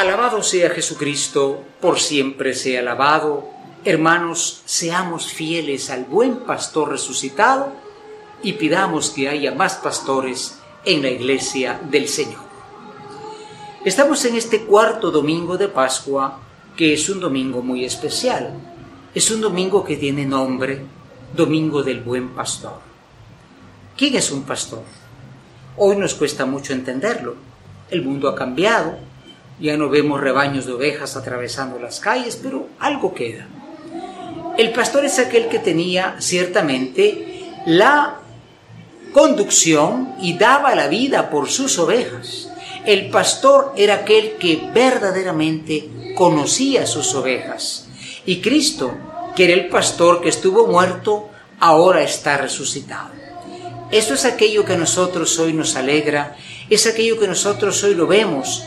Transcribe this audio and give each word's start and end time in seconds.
Alabado 0.00 0.42
sea 0.42 0.70
Jesucristo, 0.70 1.62
por 1.78 2.00
siempre 2.00 2.54
sea 2.54 2.80
alabado. 2.80 3.50
Hermanos, 3.84 4.62
seamos 4.64 5.30
fieles 5.30 5.90
al 5.90 6.06
buen 6.06 6.36
pastor 6.36 6.88
resucitado 6.88 7.74
y 8.42 8.54
pidamos 8.54 9.10
que 9.10 9.28
haya 9.28 9.54
más 9.54 9.74
pastores 9.74 10.58
en 10.86 11.02
la 11.02 11.10
iglesia 11.10 11.78
del 11.90 12.08
Señor. 12.08 12.40
Estamos 13.84 14.24
en 14.24 14.36
este 14.36 14.62
cuarto 14.62 15.10
domingo 15.10 15.58
de 15.58 15.68
Pascua, 15.68 16.40
que 16.78 16.94
es 16.94 17.06
un 17.10 17.20
domingo 17.20 17.60
muy 17.60 17.84
especial. 17.84 18.54
Es 19.14 19.30
un 19.30 19.42
domingo 19.42 19.84
que 19.84 19.98
tiene 19.98 20.24
nombre, 20.24 20.80
Domingo 21.36 21.82
del 21.82 22.00
Buen 22.00 22.30
Pastor. 22.30 22.80
¿Quién 23.98 24.14
es 24.14 24.30
un 24.30 24.44
pastor? 24.44 24.82
Hoy 25.76 25.96
nos 25.96 26.14
cuesta 26.14 26.46
mucho 26.46 26.72
entenderlo. 26.72 27.34
El 27.90 28.00
mundo 28.00 28.30
ha 28.30 28.34
cambiado, 28.34 29.10
ya 29.60 29.76
no 29.76 29.88
vemos 29.88 30.20
rebaños 30.20 30.66
de 30.66 30.72
ovejas 30.72 31.16
atravesando 31.16 31.78
las 31.78 32.00
calles, 32.00 32.38
pero 32.42 32.68
algo 32.78 33.14
queda. 33.14 33.46
El 34.56 34.72
pastor 34.72 35.04
es 35.04 35.18
aquel 35.18 35.48
que 35.48 35.58
tenía 35.58 36.16
ciertamente 36.18 37.52
la 37.66 38.20
conducción 39.12 40.14
y 40.20 40.36
daba 40.38 40.74
la 40.74 40.88
vida 40.88 41.30
por 41.30 41.48
sus 41.48 41.78
ovejas. 41.78 42.50
El 42.86 43.10
pastor 43.10 43.74
era 43.76 43.94
aquel 43.96 44.36
que 44.38 44.70
verdaderamente 44.72 45.88
conocía 46.14 46.86
sus 46.86 47.14
ovejas. 47.14 47.88
Y 48.26 48.40
Cristo, 48.40 48.92
que 49.36 49.44
era 49.44 49.54
el 49.54 49.68
pastor 49.68 50.20
que 50.20 50.28
estuvo 50.28 50.66
muerto, 50.66 51.28
ahora 51.58 52.02
está 52.02 52.38
resucitado. 52.38 53.10
Eso 53.90 54.14
es 54.14 54.24
aquello 54.24 54.64
que 54.64 54.74
a 54.74 54.78
nosotros 54.78 55.38
hoy 55.38 55.52
nos 55.52 55.76
alegra, 55.76 56.36
es 56.68 56.86
aquello 56.86 57.18
que 57.18 57.26
nosotros 57.26 57.82
hoy 57.82 57.94
lo 57.94 58.06
vemos, 58.06 58.62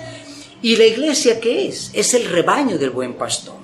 ¿Y 0.64 0.78
la 0.78 0.86
iglesia 0.86 1.42
qué 1.42 1.67
es? 1.67 1.92
Es 1.92 2.14
el 2.14 2.23
rebaño 2.23 2.78
del 2.78 2.92
buen 2.92 3.16
pastor. 3.16 3.56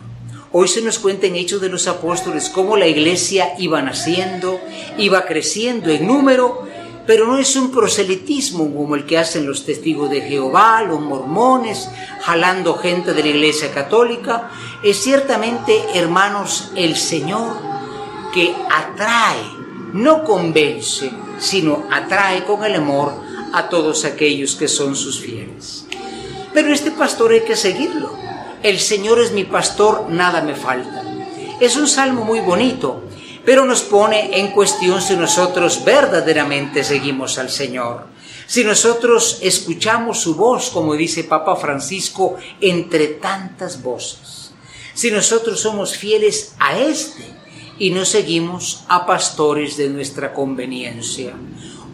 Hoy 0.51 0.67
se 0.67 0.81
nos 0.81 0.99
cuenta 0.99 1.27
en 1.27 1.37
Hechos 1.37 1.61
de 1.61 1.69
los 1.69 1.87
Apóstoles 1.87 2.49
cómo 2.49 2.75
la 2.75 2.87
iglesia 2.87 3.53
iba 3.57 3.81
naciendo, 3.81 4.59
iba 4.97 5.25
creciendo 5.25 5.91
en 5.91 6.05
número, 6.05 6.67
pero 7.07 7.25
no 7.25 7.37
es 7.37 7.55
un 7.55 7.71
proselitismo 7.71 8.75
como 8.75 8.95
el 8.95 9.05
que 9.05 9.17
hacen 9.17 9.47
los 9.47 9.65
testigos 9.65 10.09
de 10.09 10.23
Jehová, 10.23 10.83
los 10.83 10.99
mormones, 10.99 11.89
jalando 12.19 12.75
gente 12.75 13.13
de 13.13 13.23
la 13.23 13.29
iglesia 13.29 13.71
católica. 13.71 14.51
Es 14.83 14.97
ciertamente, 14.97 15.81
hermanos, 15.93 16.73
el 16.75 16.97
Señor 16.97 17.55
que 18.33 18.53
atrae, 18.69 19.45
no 19.93 20.25
convence, 20.25 21.09
sino 21.39 21.85
atrae 21.89 22.43
con 22.43 22.65
el 22.65 22.75
amor 22.75 23.13
a 23.53 23.69
todos 23.69 24.03
aquellos 24.03 24.55
que 24.55 24.67
son 24.67 24.97
sus 24.97 25.21
fieles. 25.21 25.85
Pero 26.59 26.73
este 26.73 26.91
pastor 26.91 27.31
hay 27.31 27.43
que 27.45 27.55
seguirlo. 27.55 28.13
El 28.61 28.81
Señor 28.81 29.21
es 29.21 29.31
mi 29.31 29.45
pastor, 29.45 30.07
nada 30.09 30.41
me 30.41 30.55
falta. 30.55 31.05
Es 31.61 31.77
un 31.77 31.87
salmo 31.87 32.25
muy 32.25 32.41
bonito, 32.41 33.01
pero 33.45 33.63
nos 33.63 33.81
pone 33.81 34.37
en 34.37 34.51
cuestión 34.51 35.01
si 35.01 35.15
nosotros 35.15 35.85
verdaderamente 35.85 36.83
seguimos 36.83 37.37
al 37.37 37.49
Señor. 37.49 38.07
Si 38.45 38.65
nosotros 38.65 39.39
escuchamos 39.41 40.19
su 40.19 40.35
voz, 40.35 40.69
como 40.69 40.95
dice 40.95 41.23
Papa 41.23 41.55
Francisco, 41.55 42.35
entre 42.59 43.07
tantas 43.07 43.81
voces. 43.81 44.51
Si 44.93 45.11
nosotros 45.11 45.61
somos 45.61 45.95
fieles 45.95 46.55
a 46.59 46.77
este 46.77 47.23
y 47.77 47.91
no 47.91 48.03
seguimos 48.03 48.83
a 48.89 49.05
pastores 49.05 49.77
de 49.77 49.87
nuestra 49.87 50.33
conveniencia. 50.33 51.35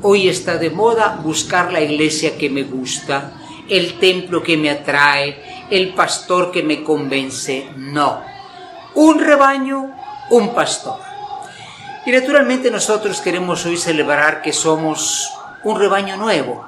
Hoy 0.01 0.27
está 0.27 0.57
de 0.57 0.71
moda 0.71 1.21
buscar 1.23 1.71
la 1.71 1.81
iglesia 1.81 2.35
que 2.35 2.49
me 2.49 2.63
gusta, 2.63 3.44
el 3.69 3.99
templo 3.99 4.43
que 4.43 4.57
me 4.57 4.69
atrae, 4.69 5.67
el 5.69 5.93
pastor 5.93 6.51
que 6.51 6.63
me 6.63 6.83
convence, 6.83 7.69
no. 7.75 8.21
Un 8.93 9.19
rebaño, 9.19 9.95
un 10.29 10.53
pastor. 10.53 10.99
Y 12.05 12.11
naturalmente 12.11 12.69
nosotros 12.69 13.21
queremos 13.21 13.65
hoy 13.65 13.77
celebrar 13.77 14.41
que 14.41 14.53
somos 14.53 15.33
un 15.63 15.79
rebaño 15.79 16.17
nuevo. 16.17 16.65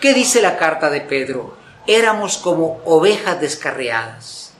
¿Qué 0.00 0.14
dice 0.14 0.40
la 0.40 0.56
carta 0.56 0.90
de 0.90 1.00
Pedro? 1.00 1.56
Éramos 1.86 2.38
como 2.38 2.80
ovejas 2.84 3.40
descarriadas. 3.40 4.52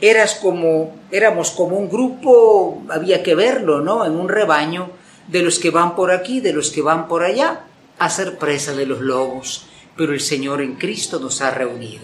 Eras 0.00 0.34
como, 0.34 0.96
éramos 1.10 1.50
como 1.50 1.76
un 1.76 1.88
grupo, 1.88 2.82
había 2.90 3.22
que 3.22 3.34
verlo, 3.34 3.80
¿no? 3.80 4.04
En 4.04 4.16
un 4.16 4.28
rebaño 4.28 4.90
de 5.28 5.42
los 5.42 5.58
que 5.58 5.70
van 5.70 5.94
por 5.94 6.10
aquí, 6.10 6.40
de 6.40 6.52
los 6.52 6.70
que 6.70 6.82
van 6.82 7.06
por 7.06 7.22
allá, 7.22 7.60
a 7.98 8.10
ser 8.10 8.38
presa 8.38 8.72
de 8.72 8.86
los 8.86 9.00
lobos 9.00 9.66
pero 9.96 10.12
el 10.12 10.20
Señor 10.20 10.60
en 10.60 10.74
Cristo 10.74 11.18
nos 11.18 11.40
ha 11.40 11.50
reunido. 11.50 12.02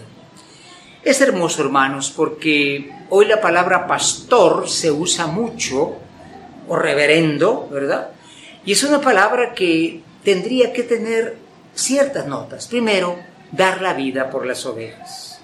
Es 1.03 1.19
hermoso, 1.21 1.63
hermanos, 1.63 2.13
porque 2.15 2.91
hoy 3.09 3.25
la 3.25 3.41
palabra 3.41 3.87
pastor 3.87 4.69
se 4.69 4.91
usa 4.91 5.27
mucho, 5.27 5.97
o 6.67 6.75
reverendo, 6.75 7.67
¿verdad? 7.71 8.11
Y 8.65 8.71
es 8.71 8.83
una 8.83 9.01
palabra 9.01 9.53
que 9.53 10.01
tendría 10.23 10.71
que 10.71 10.83
tener 10.83 11.37
ciertas 11.73 12.27
notas. 12.27 12.67
Primero, 12.67 13.17
dar 13.51 13.81
la 13.81 13.93
vida 13.93 14.29
por 14.29 14.45
las 14.45 14.65
ovejas. 14.65 15.41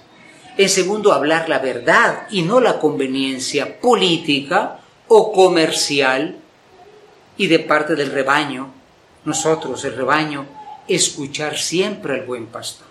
En 0.56 0.68
segundo, 0.68 1.12
hablar 1.12 1.48
la 1.48 1.58
verdad 1.58 2.26
y 2.30 2.42
no 2.42 2.60
la 2.60 2.78
conveniencia 2.78 3.80
política 3.80 4.78
o 5.08 5.32
comercial. 5.32 6.38
Y 7.36 7.46
de 7.46 7.58
parte 7.60 7.94
del 7.94 8.10
rebaño, 8.10 8.72
nosotros, 9.24 9.84
el 9.84 9.96
rebaño, 9.96 10.46
escuchar 10.88 11.58
siempre 11.58 12.14
al 12.14 12.26
buen 12.26 12.46
pastor. 12.46 12.86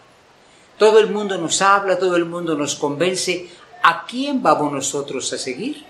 Todo 0.78 1.00
el 1.00 1.10
mundo 1.10 1.38
nos 1.38 1.62
habla, 1.62 1.98
todo 1.98 2.16
el 2.16 2.26
mundo 2.26 2.56
nos 2.56 2.76
convence. 2.76 3.50
¿A 3.84 4.06
quién 4.06 4.44
vamos 4.44 4.72
nosotros 4.72 5.32
a 5.34 5.38
seguir? 5.38 5.84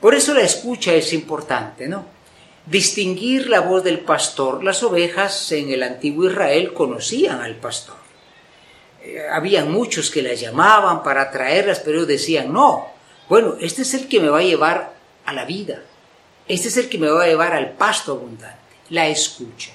Por 0.00 0.14
eso 0.14 0.34
la 0.34 0.42
escucha 0.42 0.92
es 0.94 1.12
importante, 1.12 1.86
¿no? 1.86 2.04
Distinguir 2.66 3.48
la 3.48 3.60
voz 3.60 3.84
del 3.84 4.00
pastor. 4.00 4.64
Las 4.64 4.82
ovejas 4.82 5.52
en 5.52 5.70
el 5.70 5.82
antiguo 5.82 6.28
Israel 6.28 6.72
conocían 6.72 7.40
al 7.40 7.56
pastor. 7.56 7.96
Eh, 9.02 9.22
habían 9.30 9.70
muchos 9.70 10.10
que 10.10 10.22
las 10.22 10.40
llamaban 10.40 11.02
para 11.02 11.30
traerlas, 11.30 11.80
pero 11.80 12.06
decían, 12.06 12.52
no, 12.52 12.88
bueno, 13.28 13.54
este 13.60 13.82
es 13.82 13.94
el 13.94 14.08
que 14.08 14.20
me 14.20 14.28
va 14.28 14.38
a 14.38 14.42
llevar 14.42 14.94
a 15.24 15.32
la 15.32 15.44
vida. 15.44 15.82
Este 16.48 16.68
es 16.68 16.76
el 16.76 16.88
que 16.88 16.98
me 16.98 17.08
va 17.08 17.24
a 17.24 17.28
llevar 17.28 17.54
al 17.54 17.72
pasto 17.72 18.12
abundante. 18.12 18.58
La 18.88 19.06
escucha 19.06 19.70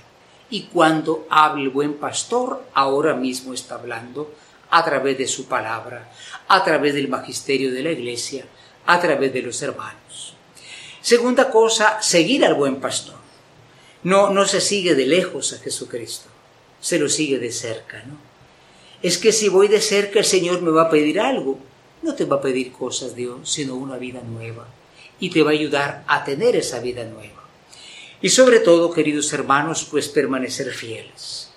y 0.50 0.64
cuando 0.64 1.28
habla 1.30 1.64
el 1.64 1.70
buen 1.70 1.96
pastor, 1.96 2.64
ahora 2.74 3.16
mismo 3.16 3.54
está 3.54 3.76
hablando 3.76 4.34
a 4.70 4.84
través 4.84 5.18
de 5.18 5.28
su 5.28 5.46
palabra, 5.46 6.12
a 6.48 6.64
través 6.64 6.94
del 6.94 7.08
magisterio 7.08 7.72
de 7.72 7.84
la 7.84 7.92
iglesia, 7.92 8.46
a 8.86 9.00
través 9.00 9.34
de 9.34 9.42
los 9.42 9.62
hermanos. 9.62 10.36
Segunda 11.02 11.50
cosa, 11.50 12.02
seguir 12.02 12.46
al 12.46 12.56
buen 12.56 12.78
pastor. 12.78 13.16
No, 14.04 14.30
no 14.30 14.46
se 14.46 14.62
sigue 14.62 14.96
de 14.96 15.06
lejos 15.06 15.54
a 15.54 15.60
Jesucristo, 15.60 16.30
se 16.80 17.00
lo 17.00 17.10
sigue 17.10 17.40
de 17.40 17.52
cerca, 17.52 18.04
¿no? 18.04 18.18
Es 19.02 19.20
que 19.20 19.32
si 19.32 19.50
voy 19.50 19.68
de 19.68 19.82
cerca 19.82 20.18
el 20.18 20.26
Señor 20.26 20.64
me 20.64 20.72
va 20.72 20.84
a 20.84 20.90
pedir 20.90 21.20
algo. 21.20 21.60
No 22.02 22.16
te 22.16 22.26
va 22.26 22.38
a 22.38 22.42
pedir 22.42 22.72
cosas, 22.72 23.16
Dios, 23.16 23.48
sino 23.48 23.76
una 23.76 23.98
vida 23.98 24.22
nueva. 24.22 24.68
Y 25.20 25.30
te 25.30 25.44
va 25.44 25.52
a 25.52 25.54
ayudar 25.54 26.04
a 26.08 26.24
tener 26.24 26.56
esa 26.56 26.80
vida 26.80 27.04
nueva. 27.04 27.45
Y 28.26 28.30
sobre 28.30 28.60
todo, 28.60 28.92
queridos 28.92 29.32
hermanos, 29.34 29.88
pues 29.92 30.10
permanecer 30.10 30.72
fieles. 30.72 31.52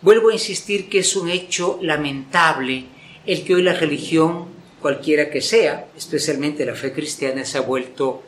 Vuelvo 0.00 0.30
a 0.30 0.32
insistir 0.32 0.88
que 0.88 1.00
es 1.00 1.14
un 1.14 1.28
hecho 1.28 1.78
lamentable 1.82 2.86
el 3.26 3.44
que 3.44 3.54
hoy 3.54 3.62
la 3.62 3.74
religión, 3.74 4.46
cualquiera 4.80 5.28
que 5.28 5.42
sea, 5.42 5.88
especialmente 5.94 6.64
la 6.64 6.74
fe 6.74 6.94
cristiana, 6.94 7.44
se 7.44 7.58
ha 7.58 7.60
vuelto 7.60 8.22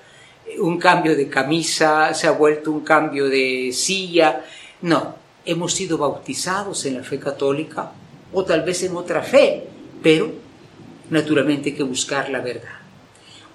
un 0.59 0.79
cambio 0.79 1.17
de 1.17 1.31
camisa, 1.31 2.13
se 2.13 2.27
ha 2.27 2.33
vuelto 2.33 2.71
un 2.71 2.83
cambio 2.83 3.31
de 3.31 3.71
silla. 3.73 4.45
No, 4.83 5.15
hemos 5.47 5.73
sido 5.73 5.97
bautizados 5.97 6.85
en 6.85 6.99
la 6.99 7.03
fe 7.03 7.19
católica 7.19 7.91
o 8.35 8.45
tal 8.45 8.65
vez 8.65 8.83
en 8.83 8.95
otra 8.95 9.23
fe, 9.23 9.65
pero 10.03 10.31
naturalmente 11.09 11.71
hay 11.71 11.77
que 11.77 11.85
buscar 11.85 12.29
la 12.29 12.41
verdad. 12.41 12.81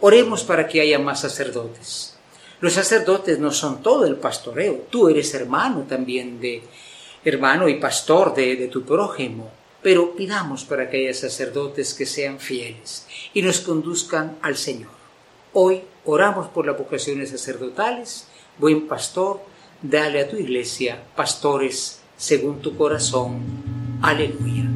Oremos 0.01 0.43
para 0.43 0.67
que 0.67 0.81
haya 0.81 0.97
más 0.97 1.21
sacerdotes. 1.21 2.16
Los 2.59 2.73
sacerdotes 2.73 3.37
no 3.39 3.51
son 3.51 3.83
todo 3.83 4.05
el 4.05 4.15
pastoreo, 4.15 4.85
tú 4.89 5.09
eres 5.09 5.33
hermano 5.33 5.85
también 5.87 6.39
de 6.41 6.63
hermano 7.23 7.67
y 7.67 7.75
pastor 7.75 8.33
de, 8.33 8.55
de 8.55 8.67
tu 8.67 8.83
prójimo, 8.83 9.51
pero 9.83 10.15
pidamos 10.15 10.65
para 10.65 10.89
que 10.89 10.97
haya 10.97 11.13
sacerdotes 11.13 11.93
que 11.93 12.05
sean 12.05 12.39
fieles 12.39 13.05
y 13.33 13.41
nos 13.41 13.59
conduzcan 13.59 14.37
al 14.41 14.57
Señor. 14.57 14.91
Hoy 15.53 15.81
oramos 16.05 16.47
por 16.47 16.65
las 16.65 16.77
vocaciones 16.77 17.29
sacerdotales, 17.29 18.27
buen 18.57 18.87
pastor, 18.87 19.41
dale 19.81 20.21
a 20.21 20.29
tu 20.29 20.37
iglesia 20.37 21.03
pastores 21.15 22.01
según 22.17 22.61
tu 22.61 22.75
corazón. 22.75 23.39
Aleluya. 24.01 24.66